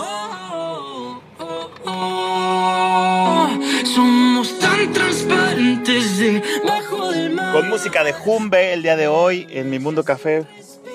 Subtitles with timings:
[0.00, 3.48] Oh, oh, oh.
[3.84, 7.52] Somos tan transparentes debajo del mar.
[7.52, 10.46] Con música de Jumbe el día de hoy en Mi Mundo Café,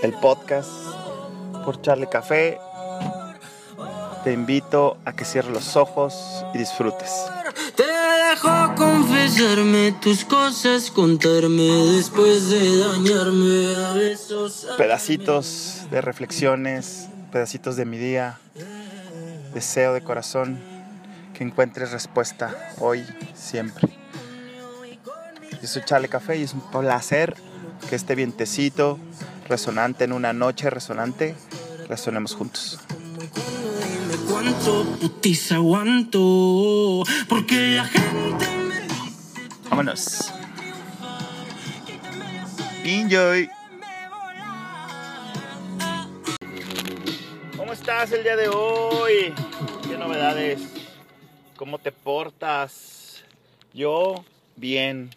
[0.02, 0.70] el podcast
[1.66, 2.58] por Charlie Café.
[4.24, 7.12] Te invito a que cierres los ojos y disfrutes.
[7.76, 14.68] Te dejo confesarme tus cosas, contarme después de dañarme a besos.
[14.78, 18.38] Pedacitos de reflexiones, pedacitos de mi día.
[19.56, 20.60] Deseo de corazón
[21.34, 23.04] que encuentres respuesta hoy,
[23.34, 23.90] siempre.
[25.60, 27.36] Yo soy Charlie Café y es un placer
[27.90, 29.00] que este vientecito
[29.50, 31.36] resonante en una noche resonante
[31.90, 32.80] resonemos juntos.
[33.00, 34.86] Dime cuánto
[47.94, 49.32] estás el día de hoy?
[49.88, 50.60] ¿Qué novedades?
[51.56, 53.24] ¿Cómo te portas?
[53.72, 55.12] Yo, bien.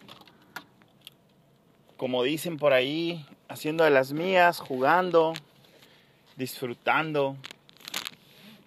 [1.97, 5.33] Como dicen por ahí, haciendo de las mías, jugando,
[6.37, 7.37] disfrutando.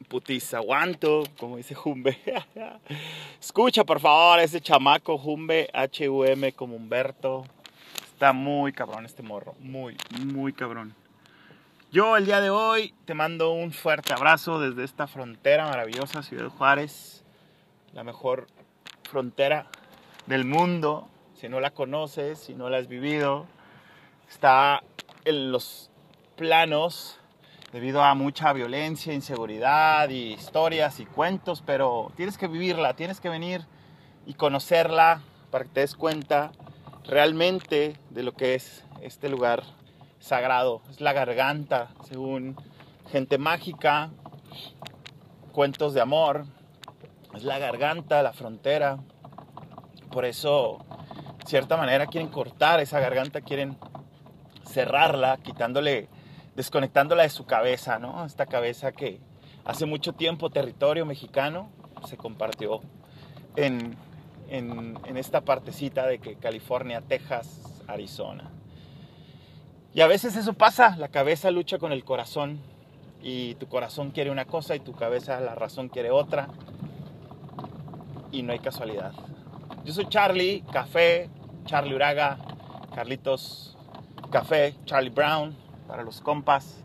[0.07, 2.17] Putiza, aguanto, como dice Jumbe.
[3.39, 7.45] Escucha, por favor, ese chamaco Jumbe, H-U-M, como Humberto.
[8.11, 10.95] Está muy cabrón este morro, muy, muy cabrón.
[11.91, 16.47] Yo el día de hoy te mando un fuerte abrazo desde esta frontera maravillosa, Ciudad
[16.49, 17.23] Juárez,
[17.93, 18.45] la mejor
[19.09, 19.65] frontera
[20.27, 21.07] del mundo.
[21.33, 23.47] Si no la conoces, si no la has vivido,
[24.29, 24.83] está
[25.25, 25.89] en los
[26.35, 27.17] planos
[27.71, 33.29] debido a mucha violencia, inseguridad y historias y cuentos, pero tienes que vivirla, tienes que
[33.29, 33.65] venir
[34.27, 36.51] y conocerla para que te des cuenta
[37.05, 39.78] realmente de lo que es este lugar
[40.19, 40.81] sagrado.
[40.89, 42.55] Es la garganta, según
[43.11, 44.11] gente mágica,
[45.51, 46.45] cuentos de amor.
[47.33, 48.99] Es la garganta, la frontera.
[50.11, 50.79] Por eso,
[51.39, 53.77] de cierta manera, quieren cortar esa garganta, quieren
[54.65, 56.07] cerrarla, quitándole,
[56.55, 58.25] desconectándola de su cabeza, ¿no?
[58.25, 59.19] Esta cabeza que
[59.65, 61.69] hace mucho tiempo territorio mexicano
[62.07, 62.81] se compartió
[63.55, 63.95] en,
[64.47, 68.51] en, en esta partecita de que California, Texas, Arizona.
[69.99, 72.61] Y a veces eso pasa, la cabeza lucha con el corazón
[73.21, 76.47] y tu corazón quiere una cosa y tu cabeza, la razón quiere otra
[78.31, 79.11] y no hay casualidad.
[79.83, 81.29] Yo soy Charlie, Café,
[81.65, 82.37] Charlie Uraga,
[82.95, 83.77] Carlitos
[84.31, 85.53] Café, Charlie Brown,
[85.85, 86.81] para los compas.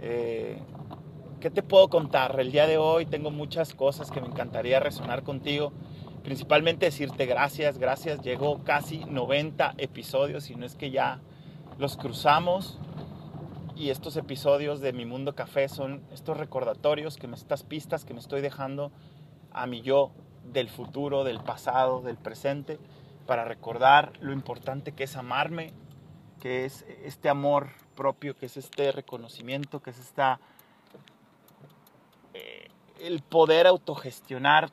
[0.00, 0.58] Eh,
[1.38, 2.40] ¿Qué te puedo contar?
[2.40, 5.72] El día de hoy tengo muchas cosas que me encantaría resonar contigo.
[6.24, 8.20] Principalmente decirte gracias, gracias.
[8.22, 11.20] Llegó casi 90 episodios y no es que ya
[11.78, 12.78] los cruzamos.
[13.74, 18.14] Y estos episodios de Mi Mundo Café son estos recordatorios, que me, estas pistas que
[18.14, 18.90] me estoy dejando
[19.52, 20.12] a mi yo
[20.44, 22.78] del futuro, del pasado, del presente,
[23.26, 25.72] para recordar lo importante que es amarme,
[26.40, 30.40] que es este amor propio, que es este reconocimiento, que es esta
[32.32, 32.68] eh,
[33.00, 34.70] el poder autogestionar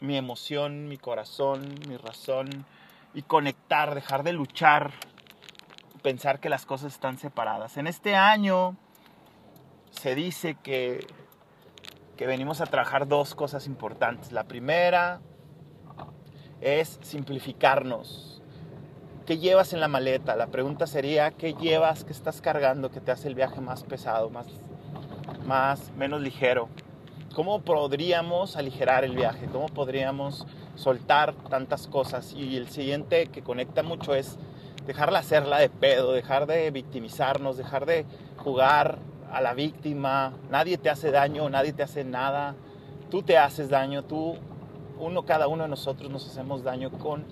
[0.00, 2.48] mi emoción, mi corazón, mi razón
[3.14, 4.92] y conectar, dejar de luchar,
[6.02, 7.76] pensar que las cosas están separadas.
[7.76, 8.76] En este año
[9.90, 11.06] se dice que,
[12.16, 14.32] que venimos a trabajar dos cosas importantes.
[14.32, 15.20] La primera
[16.60, 18.42] es simplificarnos.
[19.26, 20.34] ¿Qué llevas en la maleta?
[20.34, 24.30] La pregunta sería, ¿qué llevas, qué estás cargando que te hace el viaje más pesado,
[24.30, 24.46] más,
[25.46, 26.68] más menos ligero?
[27.34, 29.46] ¿Cómo podríamos aligerar el viaje?
[29.46, 32.34] ¿Cómo podríamos soltar tantas cosas?
[32.34, 34.38] Y el siguiente que conecta mucho es
[34.86, 38.04] dejarla hacerla de pedo, dejar de victimizarnos, dejar de
[38.36, 38.98] jugar
[39.30, 40.34] a la víctima.
[40.50, 42.54] Nadie te hace daño, nadie te hace nada.
[43.10, 44.36] Tú te haces daño, tú,
[44.98, 47.24] uno, cada uno de nosotros nos hacemos daño con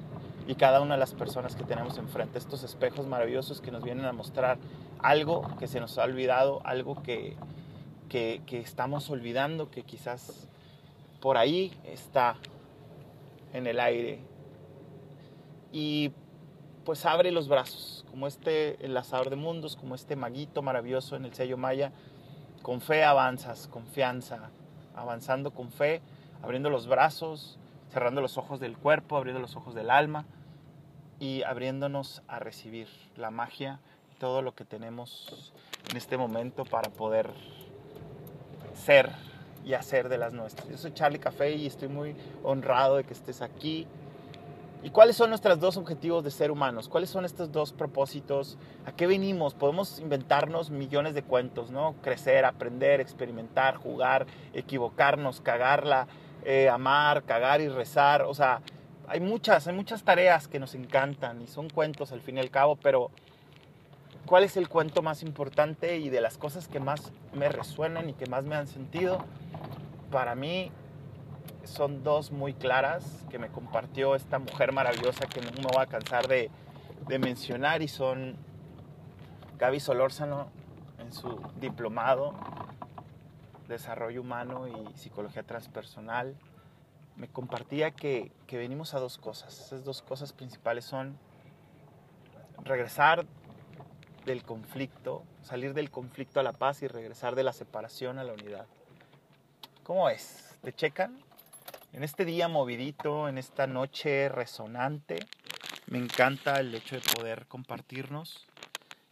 [0.46, 2.38] y cada una de las personas que tenemos enfrente.
[2.38, 4.58] Estos espejos maravillosos que nos vienen a mostrar
[4.98, 7.36] algo que se nos ha olvidado, algo que,
[8.08, 10.48] que, que estamos olvidando, que quizás
[11.20, 12.36] por ahí está
[13.52, 14.20] en el aire.
[15.72, 16.12] Y
[16.84, 21.34] pues abre los brazos, como este enlazador de mundos, como este maguito maravilloso en el
[21.34, 21.92] sello Maya.
[22.62, 24.50] Con fe avanzas, confianza,
[24.94, 26.02] avanzando con fe,
[26.42, 27.58] abriendo los brazos,
[27.90, 30.26] cerrando los ojos del cuerpo, abriendo los ojos del alma
[31.18, 33.80] y abriéndonos a recibir la magia
[34.18, 35.52] todo lo que tenemos
[35.90, 37.30] en este momento para poder
[38.74, 39.10] ser
[39.64, 40.68] y hacer de las nuestras.
[40.68, 43.86] Yo soy Charlie Café y estoy muy honrado de que estés aquí
[44.82, 46.88] ¿Y cuáles son nuestros dos objetivos de ser humanos?
[46.88, 48.56] ¿Cuáles son estos dos propósitos?
[48.86, 49.52] ¿A qué venimos?
[49.52, 51.96] Podemos inventarnos millones de cuentos, ¿no?
[52.00, 56.06] Crecer, aprender, experimentar, jugar, equivocarnos, cagarla,
[56.44, 58.22] eh, amar, cagar y rezar.
[58.22, 58.62] O sea,
[59.06, 62.50] hay muchas, hay muchas tareas que nos encantan y son cuentos al fin y al
[62.50, 63.10] cabo, pero
[64.24, 68.14] ¿cuál es el cuento más importante y de las cosas que más me resuenan y
[68.14, 69.26] que más me han sentido?
[70.10, 70.72] Para mí
[71.70, 75.86] son dos muy claras que me compartió esta mujer maravillosa que no me voy a
[75.86, 76.50] cansar de,
[77.18, 78.36] mencionar y son
[79.58, 80.48] Gaby Solórzano
[80.98, 82.34] en su diplomado
[83.66, 86.36] Desarrollo Humano y Psicología Transpersonal.
[87.16, 89.58] Me compartía que, que venimos a dos cosas.
[89.58, 91.18] Esas dos cosas principales son
[92.62, 93.26] regresar
[94.24, 98.32] del conflicto, salir del conflicto a la paz y regresar de la separación a la
[98.32, 98.66] unidad.
[99.82, 100.56] ¿Cómo es?
[100.62, 101.29] ¿Te checan?
[101.92, 105.26] En este día movidito, en esta noche resonante,
[105.88, 108.46] me encanta el hecho de poder compartirnos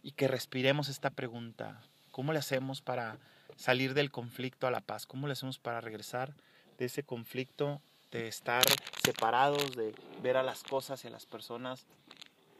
[0.01, 1.81] y que respiremos esta pregunta.
[2.11, 3.17] ¿Cómo le hacemos para
[3.57, 5.05] salir del conflicto a la paz?
[5.05, 6.33] ¿Cómo le hacemos para regresar
[6.77, 7.81] de ese conflicto,
[8.11, 8.63] de estar
[9.03, 9.93] separados, de
[10.23, 11.85] ver a las cosas y a las personas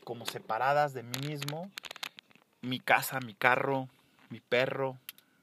[0.04, 1.72] como separadas de mí mismo?
[2.60, 3.88] Mi casa, mi carro,
[4.30, 4.98] mi perro,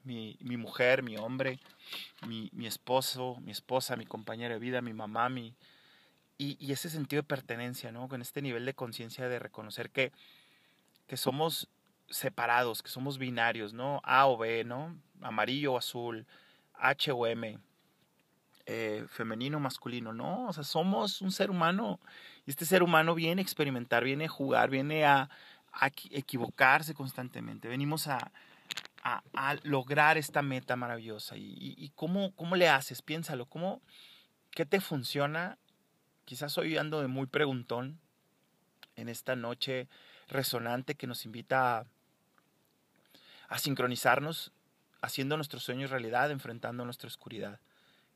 [0.07, 1.59] mi, mi mujer, mi hombre,
[2.25, 5.53] mi, mi, esposo, mi esposa, mi compañera de vida, mi mamá, mi...
[6.39, 8.07] Y, ese sentido de pertenencia, ¿no?
[8.07, 10.11] Con este nivel de conciencia de reconocer que,
[11.07, 11.67] que somos
[12.09, 14.01] separados, que somos binarios, ¿no?
[14.03, 14.95] A o B, ¿no?
[15.21, 16.27] Amarillo o azul,
[16.75, 17.57] H o M,
[18.67, 20.45] eh, femenino o masculino, ¿no?
[20.45, 21.99] O sea, somos un ser humano
[22.45, 25.29] y este ser humano viene a experimentar, viene a jugar, viene a
[26.11, 27.67] equivocarse constantemente.
[27.67, 28.31] Venimos a,
[29.33, 31.35] a, lograr esta meta maravillosa.
[31.37, 33.01] ¿Y, cómo, cómo, le haces?
[33.01, 33.45] Piénsalo.
[33.45, 33.81] ¿Cómo,
[34.51, 35.57] ¿Qué te funciona?
[36.25, 37.99] Quizás hoy ando de muy preguntón
[38.95, 39.87] en esta noche
[40.27, 41.85] resonante que nos invita
[43.47, 44.51] a, sincronizarnos,
[45.01, 47.61] haciendo nuestros sueños realidad, enfrentando nuestra oscuridad,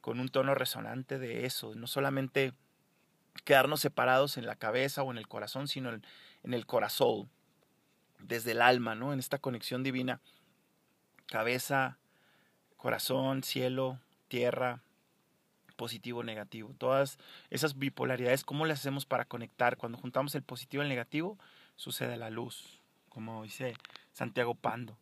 [0.02, 2.54] con un tono resonante de eso, no solamente
[3.46, 6.06] quedarnos separados en la cabeza o en el corazón, sino en,
[6.44, 7.30] en el corazón,
[8.20, 9.14] desde el alma, ¿no?
[9.14, 10.20] En esta conexión divina
[11.32, 11.98] cabeza,
[12.76, 14.82] corazón, cielo, tierra,
[15.78, 16.76] positivo, negativo.
[16.78, 17.18] Todas
[17.50, 19.78] esas bipolaridades, ¿cómo las hacemos para conectar?
[19.78, 21.40] Cuando juntamos el positivo y el negativo,
[21.78, 23.76] sucede la luz, como dice
[24.12, 24.98] Santiago Pando.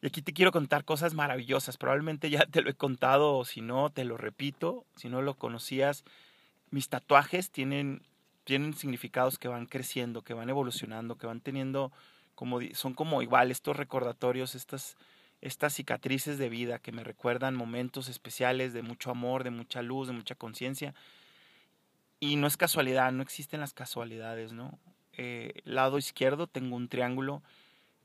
[0.00, 1.76] Y aquí te quiero contar cosas maravillosas.
[1.76, 4.86] Probablemente ya te lo he contado o si no, te lo repito.
[4.94, 6.04] Si no lo conocías,
[6.70, 8.02] mis tatuajes tienen,
[8.44, 11.92] tienen significados que van creciendo, que van evolucionando, que van teniendo
[12.36, 14.96] como, son como igual estos recordatorios, estas
[15.40, 20.08] estas cicatrices de vida que me recuerdan momentos especiales de mucho amor, de mucha luz,
[20.08, 20.94] de mucha conciencia.
[22.18, 24.78] Y no es casualidad, no existen las casualidades, ¿no?
[25.14, 27.42] Eh, lado izquierdo tengo un triángulo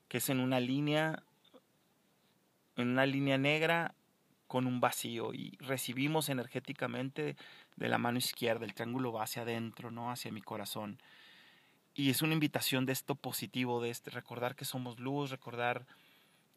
[0.08, 1.22] que es en una línea,
[2.76, 3.94] en una línea negra
[4.46, 7.36] con un vacío y recibimos energéticamente
[7.76, 10.10] de la mano izquierda, el triángulo va hacia adentro, ¿no?
[10.10, 10.98] Hacia mi corazón.
[11.94, 15.86] Y es una invitación de esto positivo, de este, recordar que somos luz, recordar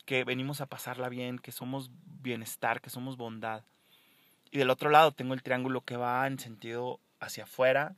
[0.10, 1.92] que venimos a pasarla bien, que somos
[2.24, 3.62] bienestar, que somos bondad.
[4.50, 7.96] Y del otro lado tengo el triángulo que va en sentido hacia afuera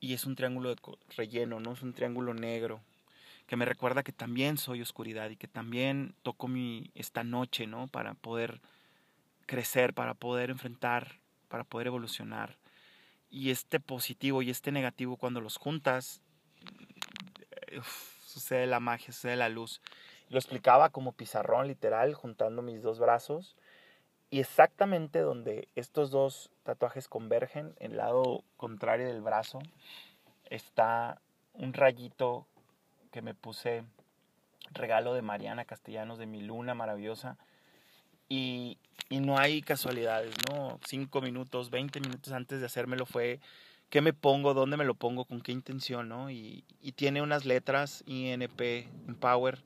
[0.00, 0.82] y es un triángulo de
[1.16, 1.74] relleno, ¿no?
[1.74, 2.80] Es un triángulo negro
[3.46, 7.86] que me recuerda que también soy oscuridad y que también toco mi esta noche, ¿no?
[7.86, 8.60] Para poder
[9.46, 12.58] crecer, para poder enfrentar, para poder evolucionar.
[13.30, 16.20] Y este positivo y este negativo cuando los juntas
[18.24, 19.80] sucede la magia, sucede la luz.
[20.28, 23.56] Lo explicaba como pizarrón literal, juntando mis dos brazos.
[24.28, 29.60] Y exactamente donde estos dos tatuajes convergen, en el lado contrario del brazo,
[30.50, 31.20] está
[31.54, 32.46] un rayito
[33.12, 33.84] que me puse,
[34.72, 37.38] regalo de Mariana Castellanos, de mi luna maravillosa.
[38.28, 38.78] Y,
[39.08, 40.80] y no hay casualidades, ¿no?
[40.84, 43.38] Cinco minutos, veinte minutos antes de hacérmelo fue
[43.90, 46.30] qué me pongo, dónde me lo pongo, con qué intención, ¿no?
[46.30, 49.62] Y, y tiene unas letras INP, Empower,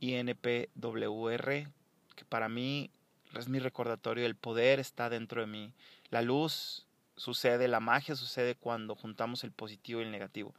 [0.00, 1.68] INPWR,
[2.16, 2.90] que para mí
[3.38, 5.72] es mi recordatorio, el poder está dentro de mí.
[6.10, 10.54] La luz sucede, la magia sucede cuando juntamos el positivo y el negativo.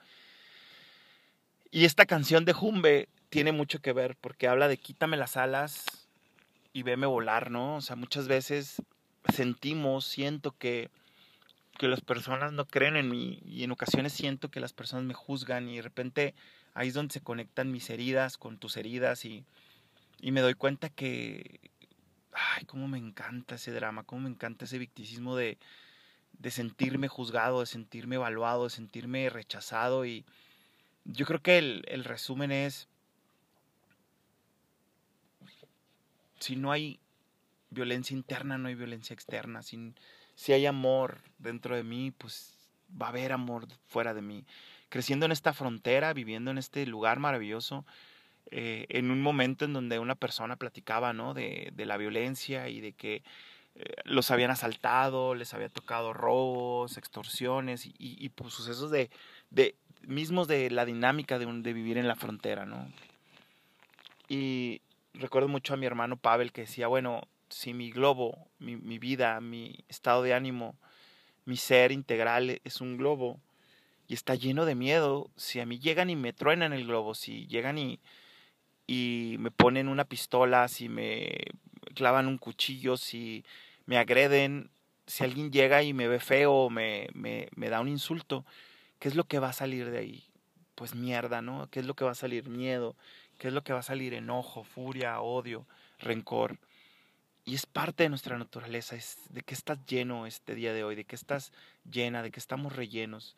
[1.72, 5.86] Y esta canción de Jumbe tiene mucho que ver porque habla de quítame las alas
[6.74, 7.78] y veme volar, ¿no?
[7.78, 8.82] O sea, muchas veces
[9.34, 10.90] sentimos, siento que,
[11.78, 15.14] que las personas no creen en mí y en ocasiones siento que las personas me
[15.14, 16.36] juzgan y de repente
[16.74, 19.46] ahí es donde se conectan mis heridas con tus heridas y,
[20.20, 21.60] y me doy cuenta que,
[22.34, 25.58] ay, cómo me encanta ese drama, cómo me encanta ese victicismo de,
[26.40, 30.06] de sentirme juzgado, de sentirme evaluado, de sentirme rechazado.
[30.06, 30.26] Y
[31.06, 32.88] yo creo que el, el resumen es,
[36.40, 37.00] si no hay
[37.70, 39.62] violencia interna, no hay violencia externa.
[39.62, 39.94] Si,
[40.36, 42.58] si hay amor dentro de mí, pues
[43.00, 44.46] va a haber amor fuera de mí.
[44.92, 47.86] Creciendo en esta frontera, viviendo en este lugar maravilloso,
[48.52, 51.34] eh, en un momento en donde una persona platicaba ¿no?
[51.34, 53.24] de, de la violencia y de que
[53.76, 59.10] eh, los habían asaltado, les había tocado robos, extorsiones y, pues, sucesos de,
[59.50, 62.86] de, mismos de la dinámica de vivir en la frontera, ¿no?
[64.28, 64.82] Y
[65.14, 69.40] recuerdo mucho a mi hermano Pavel que decía, bueno, si mi globo, mi, mi vida,
[69.40, 70.76] mi estado de ánimo,
[71.46, 73.40] mi ser integral es un globo
[74.12, 77.48] y está lleno de miedo, si a mí llegan y me truenan el globo, si
[77.48, 78.02] llegan y,
[78.86, 81.38] y me ponen una pistola, si me
[81.96, 83.46] clavan un cuchillo, si
[83.86, 84.70] me agreden,
[85.08, 88.46] si alguien llega y me ve feo me, me, me da un insulto,
[89.00, 90.26] ¿qué es lo que va a salir de ahí?
[90.76, 91.70] Pues mierda, ¿no?
[91.72, 92.50] ¿Qué es lo que va a salir?
[92.50, 92.98] Miedo.
[93.38, 94.14] ¿Qué es lo que va a salir?
[94.14, 95.66] Enojo, furia, odio,
[96.00, 96.60] rencor.
[97.46, 100.96] Y es parte de nuestra naturaleza, es de que estás lleno este día de hoy,
[100.96, 101.54] de que estás
[101.90, 103.38] llena, de que estamos rellenos.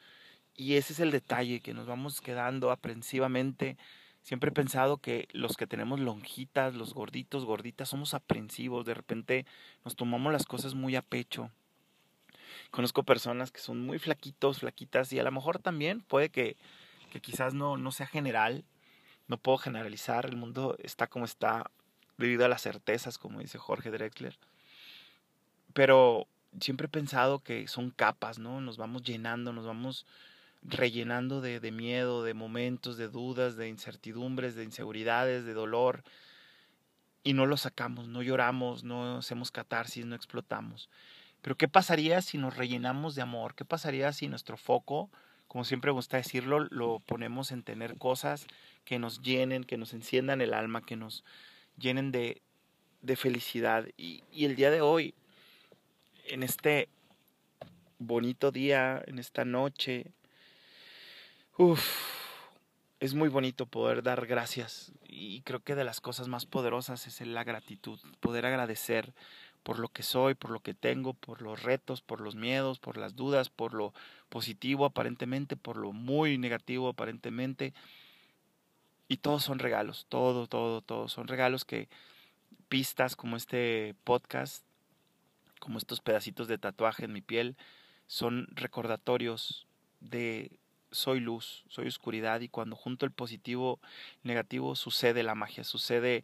[0.55, 3.77] Y ese es el detalle, que nos vamos quedando aprensivamente.
[4.21, 8.85] Siempre he pensado que los que tenemos lonjitas, los gorditos, gorditas, somos aprensivos.
[8.85, 9.45] De repente
[9.83, 11.49] nos tomamos las cosas muy a pecho.
[12.71, 16.55] Conozco personas que son muy flaquitos, flaquitas, y a lo mejor también puede que,
[17.11, 18.63] que quizás no, no sea general.
[19.27, 21.71] No puedo generalizar, el mundo está como está
[22.17, 24.37] debido a las certezas, como dice Jorge Drexler.
[25.73, 26.27] Pero
[26.59, 28.61] siempre he pensado que son capas, ¿no?
[28.61, 30.05] Nos vamos llenando, nos vamos
[30.65, 36.03] rellenando de, de, miedo, de momentos, de dudas, de incertidumbres, de inseguridades, de dolor,
[37.23, 40.89] y no lo sacamos, no lloramos, no hacemos catarsis, no explotamos.
[41.41, 43.55] Pero ¿qué pasaría si nos rellenamos de amor?
[43.55, 45.09] ¿Qué pasaría si nuestro foco,
[45.47, 48.47] como siempre gusta decirlo, lo ponemos en tener cosas
[48.85, 51.23] que nos llenen, que nos enciendan el alma, que nos
[51.77, 52.41] llenen de,
[53.01, 53.87] de felicidad?
[53.97, 55.15] Y, y el día de hoy,
[56.25, 56.89] en este
[57.99, 60.11] bonito día, en esta noche,
[61.55, 61.87] Uf,
[62.99, 67.21] es muy bonito poder dar gracias y creo que de las cosas más poderosas es
[67.27, 69.13] la gratitud, poder agradecer
[69.61, 72.97] por lo que soy, por lo que tengo, por los retos, por los miedos, por
[72.97, 73.93] las dudas, por lo
[74.29, 77.75] positivo aparentemente, por lo muy negativo aparentemente.
[79.07, 81.07] Y todos son regalos, todo, todo, todo.
[81.07, 81.87] Son regalos que
[82.67, 84.65] pistas como este podcast,
[85.59, 87.57] como estos pedacitos de tatuaje en mi piel,
[88.07, 89.67] son recordatorios
[89.99, 90.59] de
[90.93, 93.79] soy luz, soy oscuridad y cuando junto el positivo
[94.23, 96.23] negativo sucede la magia, sucede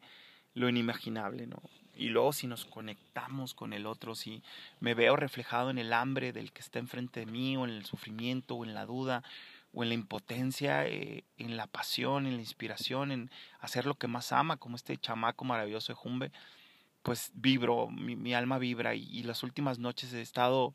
[0.54, 1.62] lo inimaginable, ¿no?
[1.96, 4.42] Y luego si nos conectamos con el otro, si
[4.80, 7.86] me veo reflejado en el hambre del que está enfrente de mí, o en el
[7.86, 9.22] sufrimiento, o en la duda,
[9.74, 14.08] o en la impotencia, eh, en la pasión, en la inspiración, en hacer lo que
[14.08, 16.32] más ama, como este chamaco maravilloso de Jumbe,
[17.04, 20.74] pues vibro, mi, alma vibra y, y las últimas noches he estado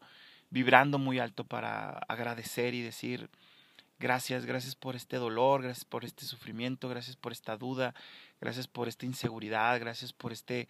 [0.51, 3.31] vibrando muy alto para agradecer y decir,
[3.99, 7.95] Gracias, gracias por este dolor, gracias por este sufrimiento, gracias por esta duda,
[8.41, 10.69] gracias por esta inseguridad, gracias por este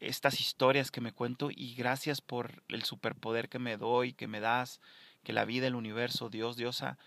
[0.00, 4.40] estas historias que me cuento y gracias por el superpoder que me doy, que me
[4.40, 4.80] das,
[5.22, 6.98] que la vida, el universo, Dios, Diosa,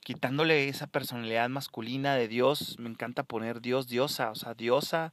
[0.00, 5.12] quitándole esa personalidad masculina de Dios, me encanta poner Dios, Diosa, o sea, Diosa,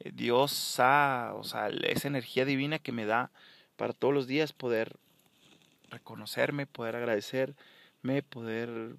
[0.00, 3.30] eh, Diosa, o sea, esa energía divina que me da
[3.76, 4.96] para todos los días poder
[5.90, 7.54] reconocerme, poder agradecer,
[8.22, 8.96] poder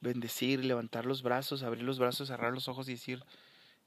[0.00, 3.24] bendecir, levantar los brazos, abrir los brazos, cerrar los ojos y decir,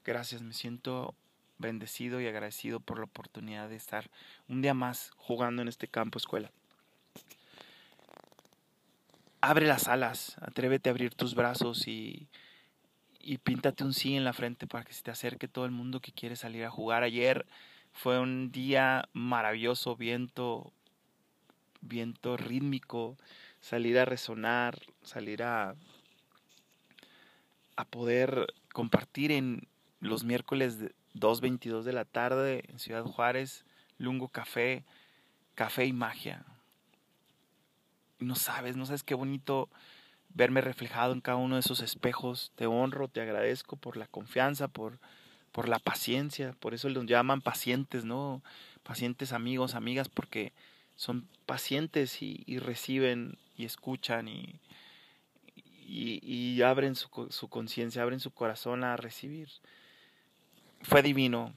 [0.04, 1.14] gracias, me siento
[1.58, 4.10] bendecido y agradecido por la oportunidad de estar
[4.48, 6.50] un día más jugando en este campo escuela.
[9.40, 12.28] Abre las alas, atrévete a abrir tus brazos y,
[13.18, 16.00] y píntate un sí en la frente para que se te acerque todo el mundo
[16.00, 17.02] que quiere salir a jugar.
[17.02, 17.46] Ayer
[17.92, 20.72] fue un día maravilloso, viento,
[21.80, 23.16] viento rítmico,
[23.62, 25.74] salir a resonar, salir a,
[27.76, 29.66] a poder compartir en
[30.00, 30.78] los miércoles
[31.14, 33.64] 2.22 de la tarde en Ciudad Juárez,
[33.98, 34.84] Lungo Café,
[35.54, 36.44] Café y Magia.
[38.18, 39.68] no sabes, no sabes qué bonito
[40.34, 42.52] verme reflejado en cada uno de esos espejos.
[42.56, 44.98] Te honro, te agradezco por la confianza, por,
[45.52, 46.52] por la paciencia.
[46.58, 48.42] Por eso los llaman pacientes, ¿no?
[48.82, 50.52] Pacientes amigos, amigas, porque
[50.96, 54.60] son pacientes y, y reciben y escuchan y,
[55.84, 59.48] y, abren su, su conciencia, abren su corazón a recibir.
[60.82, 61.52] Fue divino,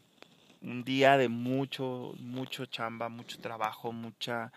[0.61, 4.51] un día de mucho, mucho chamba, mucho trabajo, mucha,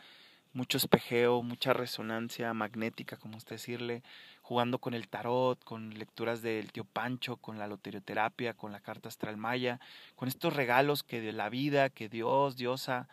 [0.52, 4.02] mucho espejeo, mucha resonancia magnética, como usted decirle,
[4.42, 9.08] jugando con el tarot, con lecturas del tío Pancho, con la loterioterapia, con la carta
[9.08, 9.78] astral maya,
[10.16, 13.08] con estos regalos que de la vida, que Dios, Diosa,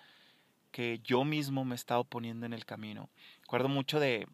[0.75, 3.07] que yo mismo me he estado poniendo en el camino.
[3.43, 4.27] Recuerdo mucho de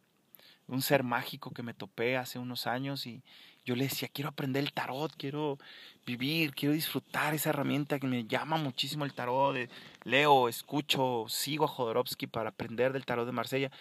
[0.66, 3.22] un ser mágico que me topé hace unos años y
[3.64, 5.60] yo le decía, quiero aprender el tarot, quiero
[6.04, 9.70] vivir, quiero disfrutar esa herramienta que me llama muchísimo el tarot.
[10.04, 13.72] Leo, escucho, sigo a Jodorowsky para aprender del tarot de Marsella.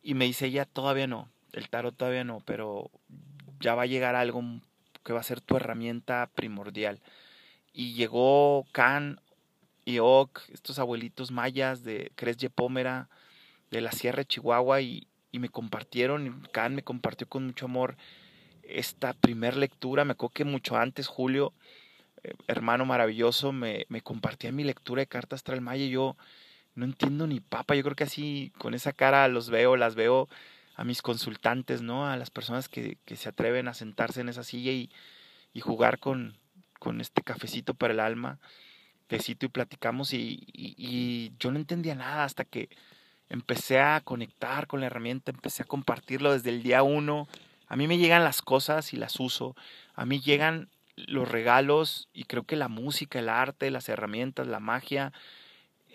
[0.00, 2.88] Y me dice ella, todavía no, el tarot todavía no, pero
[3.58, 4.44] ya va a llegar algo
[5.02, 7.00] que va a ser tu herramienta primordial.
[7.72, 9.20] Y llegó Can
[9.84, 13.08] y Oc, estos abuelitos mayas de Cresye Pómera,
[13.70, 17.96] de la Sierra de Chihuahua, y, y me compartieron, Can me compartió con mucho amor
[18.62, 20.04] esta primer lectura.
[20.04, 21.52] Me acuerdo que mucho antes, Julio,
[22.22, 26.16] eh, hermano maravilloso, me, me, compartía mi lectura de cartas astral maya y yo
[26.74, 27.74] no entiendo ni papa.
[27.74, 30.28] Yo creo que así, con esa cara los veo, las veo
[30.76, 32.08] a mis consultantes, ¿no?
[32.08, 34.90] A las personas que, que se atreven a sentarse en esa silla y,
[35.52, 36.38] y jugar con,
[36.78, 38.38] con, este cafecito para el alma,
[39.10, 42.68] y platicamos y yo no entendía nada hasta que
[43.28, 47.28] empecé a conectar con la herramienta, empecé a compartirlo desde el día uno
[47.70, 49.54] a mí me llegan las cosas y las uso.
[49.94, 54.58] A mí llegan los regalos y creo que la música, el arte, las herramientas, la
[54.58, 55.12] magia,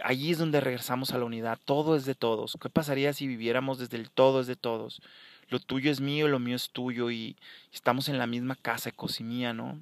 [0.01, 1.60] allí es donde regresamos a la unidad.
[1.65, 2.57] Todo es de todos.
[2.62, 5.01] ¿Qué pasaría si viviéramos desde el todo es de todos?
[5.50, 7.36] Lo tuyo es mío, lo mío es tuyo y
[7.74, 9.77] estamos en la misma casa, ecosimía, ¿no?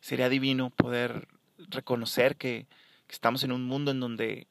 [0.00, 2.66] Sería divino poder reconocer que,
[3.08, 4.48] estamos en un mundo en donde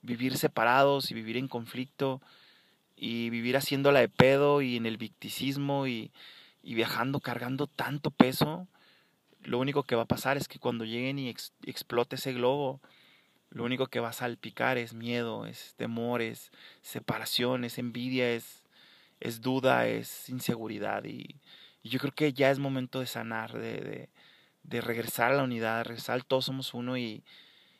[0.00, 2.22] vivir separados y vivir en conflicto
[2.96, 6.10] y vivir haciéndola de pedo y en el victicismo y,
[6.62, 8.66] viajando cargando tanto peso,
[9.42, 12.80] lo único que va a pasar es que cuando lleguen y explote ese globo,
[13.50, 16.52] lo único que va a salpicar es miedo, es temor, es
[16.82, 18.64] separación, es envidia, es,
[19.18, 21.04] es duda, es inseguridad.
[21.04, 21.36] Y,
[21.82, 24.10] yo creo que ya es momento de sanar, de,
[24.62, 27.22] de regresar a la unidad, regresar todos somos uno y,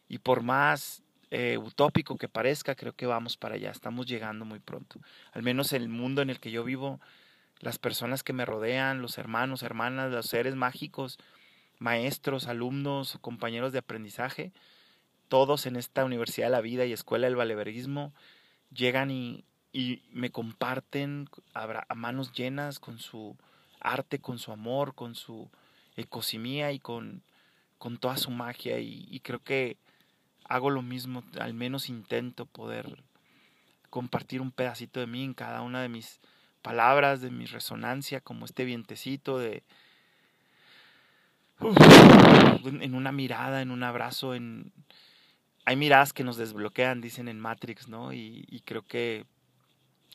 [0.08, 4.58] y por más eh, utópico que parezca, creo que vamos para allá, estamos llegando muy
[4.58, 5.00] pronto.
[5.32, 7.00] Al menos en el mundo en el que yo vivo,
[7.60, 11.18] las personas que me rodean, los hermanos, hermanas, los seres mágicos,
[11.78, 14.52] maestros, alumnos, compañeros de aprendizaje,
[15.28, 18.12] todos en esta Universidad de la Vida y Escuela del Valeverismo
[18.72, 23.36] llegan y, y me comparten a, manos llenas con su
[23.80, 25.48] arte, con su amor, con su
[26.00, 27.22] ecosimía y con,
[27.78, 28.78] con toda su magia.
[28.78, 29.76] Y, y creo que
[30.44, 33.02] hago lo mismo, al menos intento poder
[33.88, 36.20] compartir un pedacito de mí en cada una de mis
[36.62, 39.62] palabras, de mi resonancia, como este vientecito de...
[42.64, 44.72] en una mirada, en un abrazo, en...
[45.66, 48.12] Hay miradas que nos desbloquean, dicen en Matrix, ¿no?
[48.12, 49.26] Y, y creo que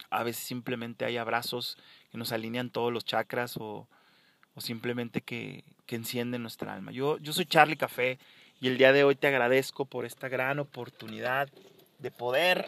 [0.10, 1.78] a veces simplemente hay abrazos
[2.12, 3.88] que nos alinean todos los chakras o,
[4.56, 6.00] o simplemente que, que
[6.40, 6.92] nuestra alma.
[6.92, 8.18] Yo, yo soy Charlie Café
[8.60, 11.50] y el día de hoy te agradezco por esta gran oportunidad
[12.00, 12.68] de poder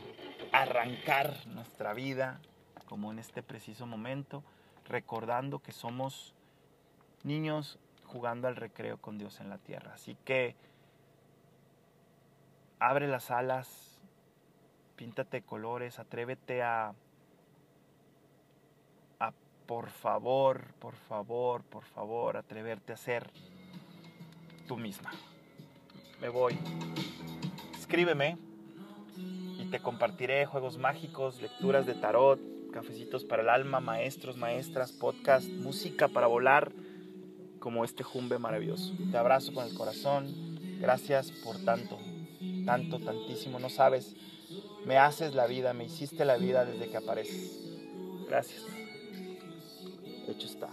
[0.51, 2.39] arrancar nuestra vida
[2.85, 4.43] como en este preciso momento,
[4.87, 6.33] recordando que somos
[7.23, 9.93] niños jugando al recreo con Dios en la tierra.
[9.93, 10.55] Así que
[12.79, 14.01] abre las alas,
[14.95, 16.93] píntate colores, atrévete a
[19.67, 23.29] por favor, por favor, por favor, atreverte a ser
[24.67, 25.11] tú misma
[26.21, 26.57] me voy.
[27.77, 28.37] Escríbeme
[29.17, 32.39] y te compartiré juegos mágicos, lecturas de tarot,
[32.71, 36.71] cafecitos para el alma, maestros, maestras, podcast, música para volar,
[37.59, 38.93] como este jumbe maravilloso.
[39.11, 40.57] Te abrazo con el corazón.
[40.79, 41.97] Gracias por tanto,
[42.65, 43.59] tanto, tantísimo.
[43.59, 44.15] No sabes,
[44.85, 47.63] me haces la vida, me hiciste la vida desde que apareces.
[48.27, 48.76] Gracias.
[50.27, 50.69] Hecho está.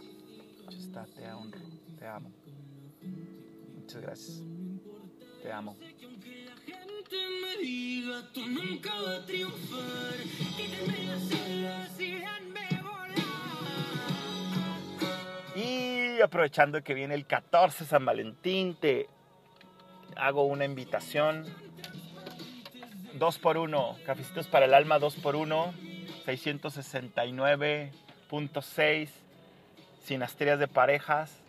[0.69, 1.07] Hecho está.
[1.07, 1.61] Te honro.
[1.99, 2.31] Te amo.
[3.75, 4.43] Muchas gracias.
[5.43, 5.77] Te amo.
[15.57, 19.09] Y aprovechando que viene el 14 San Valentín, te
[20.17, 21.45] hago una invitación.
[23.14, 25.73] 2 por 1 cafecitos para el alma 2 por 1
[26.27, 29.09] 669.6,
[30.05, 31.43] sinastrías de parejas,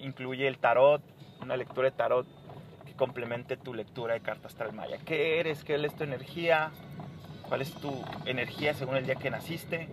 [0.00, 1.02] incluye el tarot,
[1.40, 2.26] una lectura de tarot
[2.98, 4.98] complemente tu lectura de cartas astral maya.
[5.06, 5.64] ¿Qué eres?
[5.64, 6.70] ¿Qué es tu energía?
[7.48, 9.88] ¿Cuál es tu energía según el día que naciste?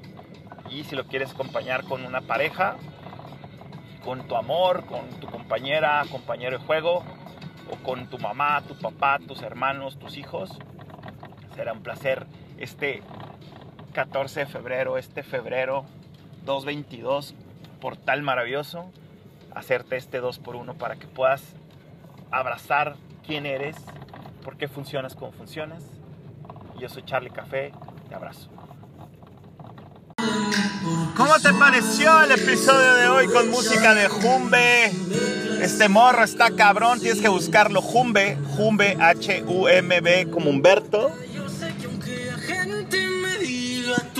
[0.69, 2.76] Y si lo quieres acompañar con una pareja,
[4.04, 7.04] con tu amor, con tu compañera, compañero de juego,
[7.71, 10.58] o con tu mamá, tu papá, tus hermanos, tus hijos,
[11.56, 12.26] será un placer
[12.58, 13.02] este
[13.93, 15.86] 14 de febrero, este febrero
[16.45, 17.36] 222,
[17.86, 18.91] portal maravilloso,
[19.54, 21.43] hacerte este 2 por 1 para que puedas
[22.32, 22.95] abrazar
[23.28, 23.76] quién eres,
[24.43, 25.84] por qué funcionas como funcionas.
[26.80, 27.74] Yo soy Charlie Café,
[28.10, 28.50] te abrazo.
[31.15, 34.86] ¿Cómo te pareció el episodio de hoy con música de Jumbe?
[35.62, 37.84] Este morro está cabrón, tienes que buscarlo.
[37.84, 41.12] Jumbe, Jumbe, H-U-M-B, como Humberto.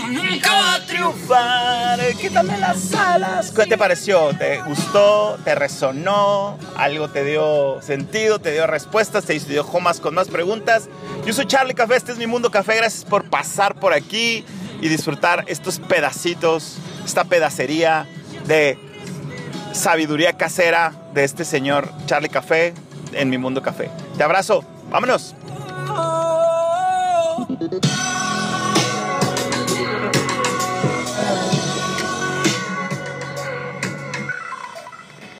[0.08, 3.52] Nunca va a triunfar, quítame las alas.
[3.52, 4.30] ¿Qué te pareció?
[4.38, 5.38] ¿Te gustó?
[5.44, 6.58] ¿Te resonó?
[6.76, 8.40] ¿Algo te dio sentido?
[8.40, 9.26] ¿Te dio respuestas?
[9.26, 10.90] ¿Te dejó más con más preguntas?
[11.26, 12.76] Yo soy Charlie Café, este es mi mundo café.
[12.78, 14.46] Gracias por pasar por aquí
[14.82, 18.08] y disfrutar estos pedacitos, esta pedacería
[18.46, 18.78] de
[19.74, 22.74] sabiduría casera de este señor Charlie Café
[23.14, 23.90] en mi mundo café.
[24.18, 25.36] Te abrazo, vámonos.